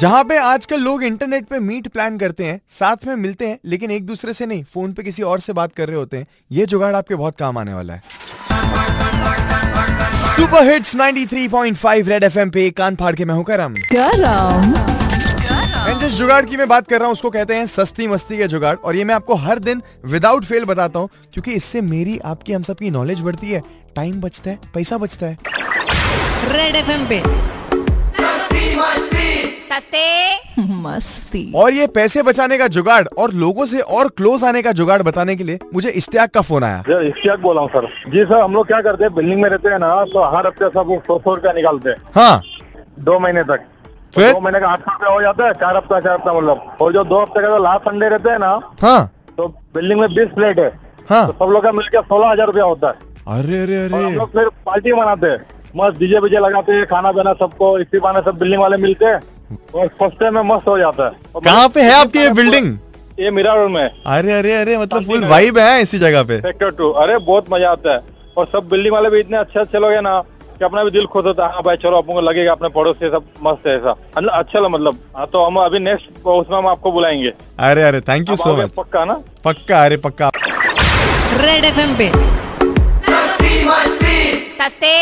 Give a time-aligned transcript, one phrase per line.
[0.00, 3.90] जहाँ पे आजकल लोग इंटरनेट पे मीट प्लान करते हैं साथ में मिलते हैं लेकिन
[3.90, 6.66] एक दूसरे से नहीं फ़ोन पे किसी और से बात कर रहे होते हैं। ये
[6.66, 8.02] जुगाड़ आपके बहुत काम आने वाला है।
[10.12, 13.74] सुपर हिट्स 93.5 रेड एफएम पे कान फाड़ के मैं हूँ करम।
[15.98, 18.76] जिस जुगाड़ की मैं बात कर रहा हूँ उसको कहते हैं सस्ती मस्ती के जुगाड़
[18.76, 22.62] और ये मैं आपको हर दिन विदाउट फेल बताता हूँ क्योंकि इससे मेरी आपकी हम
[22.62, 23.62] सबकी नॉलेज बढ़ती है।
[23.96, 25.38] टाइम बचता है पैसा बचता है।
[26.52, 27.22] रेड एफ़ पे।
[28.16, 29.09] सस्ते मस्ती
[31.56, 35.36] और ये पैसे बचाने का जुगाड़ और लोगों से और क्लोज आने का जुगाड़ बताने
[35.36, 38.54] के लिए मुझे इश्तियाक का फ़ोन आया। सर इश्तियाक बोला हूँ सर। जी सर हम
[38.54, 39.14] लोग क्या करते हैं?
[39.14, 42.42] बिल्डिंग में रहते हैं ना तो हर हफ़्ते सब सौ सौ रुपया निकालते हैं। हाँ।
[43.00, 43.60] दो महीने तक।
[44.14, 44.32] फिर?
[44.32, 46.92] दो महीने का आठ सौ रुपया हो जाता है चार हफ़्ता चार हफ़्ता मतलब। और
[46.92, 50.28] जो दो हफ़्ते का जो लास्ट संडे रहते हैं ना हाँ। तो बिल्डिंग में बीस
[50.34, 50.68] प्लेट है।
[51.10, 52.94] हाँ। तो सब लोग का मिलकर सोलह हज़ार रुपया होता है।
[53.38, 55.38] अरे अरे और हम लोग फिर पार्टी मनाते हैं।
[55.76, 59.20] मस्त डीजे बीजे लगाते हैं खाना पीना सबको इसी बहाने सब बिल्डिंग वाले मिलते हैं।
[59.74, 62.76] और सस्ते में मस्त हो जाता है। कहाँ पे है आपकी ये बिल्डिंग
[63.20, 66.70] ये मीरा रोड में। अरे अरे अरे मतलब फुल वाइब है इसी जगह पे। सेक्टर
[66.70, 68.00] टू अरे बहुत मज़ा आता है।
[68.38, 70.20] और सब बिल्डिंग वाले भी इतने अच्छे अच्छे लोग हैं ना
[70.58, 72.96] कि अपना भी दिल खुश होता है हाँ भाई चलो अपन को लगेगा अपने पड़ोस
[72.98, 76.56] से सब मस्त है ऐसा। मतलब अच्छा लगा मतलब। हाँ तो हम अभी नेक्स्ट उसमें
[76.56, 79.20] हम आपको बुलाएँगे। अरे अरे थैंक यू सो मच पक्का ना?
[79.44, 80.30] पक्का अरे पक्का।
[81.40, 82.10] रेड एफ़ पे।
[84.60, 84.94] सस्ते।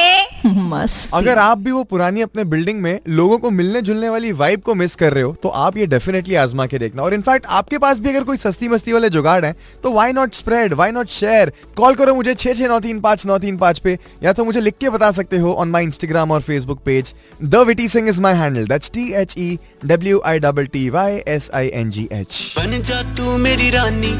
[0.69, 4.61] मस्ती। अगर आप भी वो पुरानी अपने बिल्डिंग में लोगों को मिलने जुलने वाली वाइब
[4.63, 7.79] को मिस कर रहे हो तो आप ये डेफिनेटली आजमा के देखना। और इनफैक्ट आपके
[7.79, 11.09] पास भी अगर कोई सस्ती मस्ती वाले जुगाड़ है तो why not spread why not
[11.11, 14.45] share call करो मुझे छह छह नौ तीन पाँच नौ तीन पाँच पे या तो
[14.45, 17.13] मुझे लिख के बता सकते हो ऑन माई इंस्टाग्राम और Facebook page
[17.45, 21.23] the witty Singh is my handle that's T H E W I double T Y
[21.29, 24.13] S I N G H बन जा तू मेरी रानी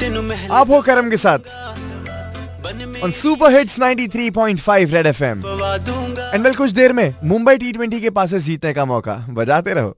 [0.00, 1.38] तेनू आप हो करम के साथ।
[3.04, 5.42] On super hits 93.5 red FM
[6.34, 9.96] and well कुछ देर में मुंबई टी ट्वेंटी के पास जीतने का मौका। बजाते रहो।